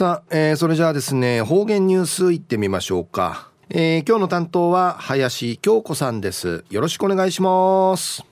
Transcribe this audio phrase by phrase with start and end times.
[0.00, 3.50] さあ、えー、それじゃあですね、方言ニュースいってみましょうか。
[3.68, 6.64] えー、今日の担当は林京子さんです。
[6.70, 8.24] よろしくお願いします。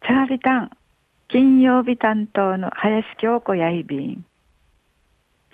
[0.00, 0.70] チャービタン、
[1.28, 4.24] 金曜日担当の林京子やいびん。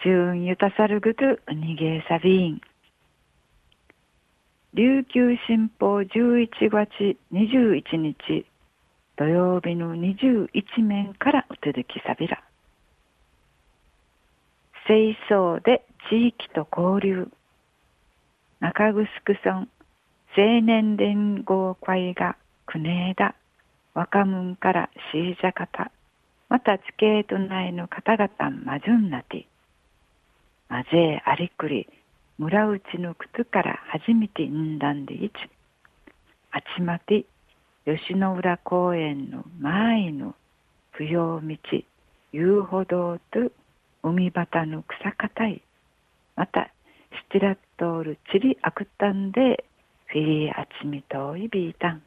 [0.00, 2.60] チューンゆたさるぐとにげさびん。
[4.74, 8.46] 琉球新報11月21日
[9.16, 12.44] 土曜日の21面からお届きさびら。
[14.86, 17.28] 清掃で地域と交流。
[18.60, 19.68] 中城村
[20.36, 23.34] 青年連合会が国枝、
[23.94, 25.90] 若者からシージャカ
[26.48, 29.46] また地形都内の方々まじゅんなて、
[30.68, 31.88] まぜありくり、
[32.38, 35.32] 村内の靴から初めてんだんでいち、
[36.50, 37.24] あちまて
[37.84, 40.34] 吉野浦公園の前の
[40.92, 41.56] 不要道
[42.32, 43.50] 遊歩道と
[44.04, 45.62] 海端の草硬い。
[46.36, 46.70] また
[47.10, 49.64] スティラットールチリアクタンで
[50.06, 52.02] フィリーアチミトイビータン。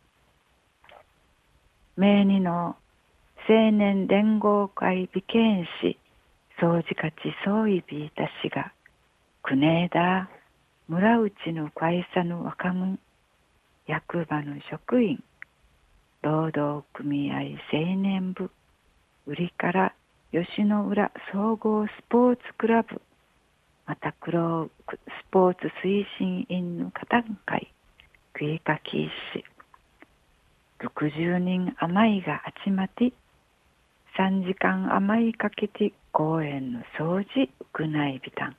[1.97, 2.75] 名二の
[3.49, 5.97] 青年連合会美見士
[6.61, 8.71] 掃除価値総意ビータ氏が
[9.41, 10.29] 国枝
[10.87, 12.99] 村内の会社の若者
[13.87, 15.23] 役場の職員
[16.21, 17.37] 労働組合
[17.73, 18.51] 青年部
[19.25, 19.93] 売りから
[20.33, 23.01] 吉野浦総合スポーツクラブ
[23.85, 24.99] また黒ス
[25.31, 27.73] ポーツ推進員の方会
[28.33, 29.45] クイカキー氏
[30.79, 33.13] 60人余りが集まって
[34.19, 38.55] 3時間余りかけて公園の掃除屋内ビタン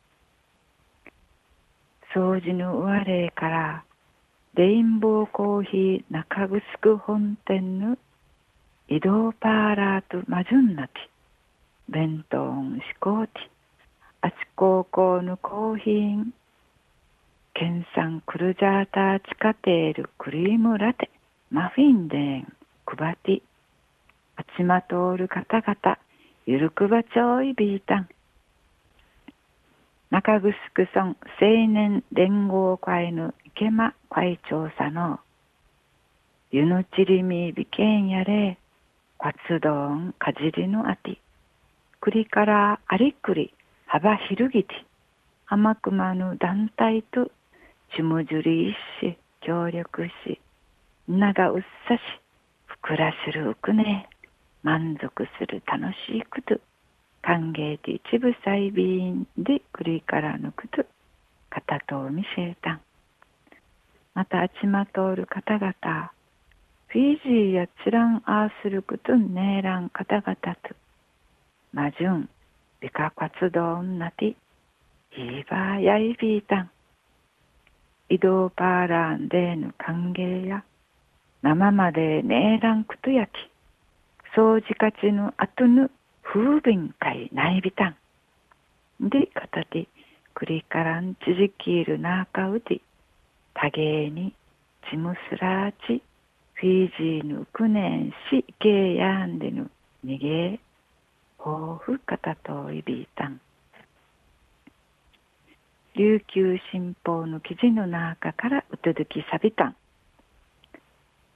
[2.14, 3.84] 掃除の上れから
[4.54, 6.48] レインボーコーヒー中
[6.80, 7.98] 城本店の
[8.88, 11.17] 移動パーラーとマジュンナティ
[11.90, 13.42] 弁当ンシコーティ
[14.20, 16.24] あち高校のコーヒー。
[17.54, 21.08] 県産クルジャーターチカテールクリームラテ。
[21.50, 22.52] マフィンデーン
[22.84, 23.42] クバティ
[24.36, 25.98] あちまとおる方々。
[26.44, 28.08] ゆるくばちょいビータン。
[30.10, 35.20] 中城村青年連合会の池間会長さの
[36.50, 38.58] ゆぬちりみびけんやれ。
[39.18, 41.18] 活動んかじりのあて。
[42.00, 43.52] くりからありくり
[43.86, 44.68] 幅広ぎて
[45.44, 47.30] 浜熊の団体と
[47.96, 48.70] ちむじゅり
[49.02, 50.40] 一し協力し
[51.08, 52.00] 長うっさし
[52.66, 54.08] ふくらするうくね
[54.62, 56.60] 満足する楽しいこと
[57.22, 60.84] 歓迎で一部細便でくりからのこと
[61.50, 62.80] 片と見せたん
[64.14, 66.12] またあちまとおる方々
[66.88, 70.74] フィジーやチランアースルクトンネーラン方々と
[71.78, 71.98] マジ、
[72.80, 74.34] 美化活動なて、
[75.12, 76.66] ヒーバーヤイビータ、
[78.08, 80.64] 移動パーランでぬ歓迎や、
[81.42, 83.30] 生までねえらんくとやき、
[84.36, 85.92] 掃除かちぬあとぬ
[86.24, 89.08] 風便かいないびたん。
[89.08, 89.86] で、片手、
[90.34, 92.80] くりからんちじきるなかうて、
[93.54, 94.34] たげに、
[94.90, 96.02] ちむすらち、
[96.54, 99.70] フィージーぬくねんし、けやんでぬ、
[100.04, 100.60] 逃げえ、
[101.38, 103.40] 豊富片といビータン
[105.96, 109.76] 琉球新報の記事の中からうとどきさびたん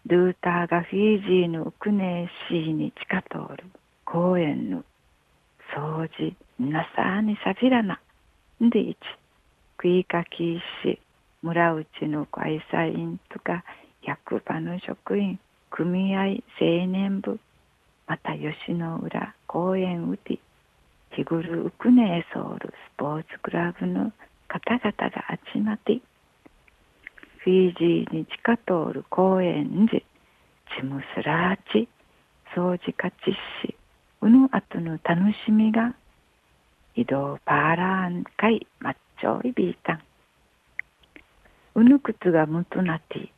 [0.06, 3.64] ルーターがフィージーのウクネーシーに近通る。
[4.04, 4.84] 公園の
[5.76, 8.00] 掃除なさにさびらな。
[8.60, 8.68] ん。
[8.68, 8.98] でいち、
[9.76, 10.98] 食いかきし、
[11.42, 13.64] 村内の会社員とか
[14.02, 15.38] 役場の職員、
[15.70, 16.22] 組合、
[16.60, 17.38] 青年部、
[18.08, 19.34] また吉野浦。
[19.52, 20.38] 公園うて、
[21.14, 24.10] 日ぐるうくねえソウルスポーツクラブの
[24.48, 26.00] 方々が集まって、
[27.44, 30.04] フィジーに近通る公園で、
[30.74, 31.86] チムスラーチ、
[32.56, 33.16] 掃除かち
[33.66, 33.76] し、
[34.22, 35.94] うぬ後の楽しみが
[36.96, 40.02] 移動パーラーンかいマッチョイビータン。
[41.74, 43.30] うぬくつがむとなって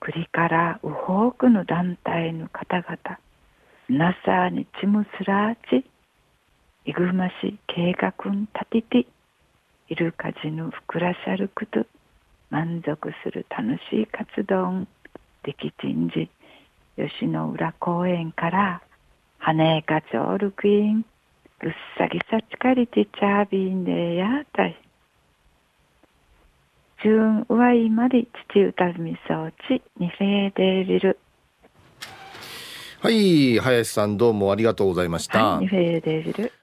[0.00, 3.18] くりからうほうくの団体の方々
[3.88, 5.84] なさにちむすらち
[6.84, 9.06] いぐまし計画んたてて
[9.88, 11.86] いるかじのふくらしゃるくと
[12.50, 14.86] 満足する楽しい活動
[15.42, 16.28] できちんじ
[16.96, 18.82] 吉野浦公園から
[19.38, 21.04] 羽かちょうるくいん、うっ
[21.96, 24.78] さぎさちかりてちゃびんでやたい。
[27.02, 31.18] じゅんうわいまり父歌みそうちにせでびる。
[33.00, 35.58] はい、林さんどうもありがとうございました。
[35.58, 36.58] はい、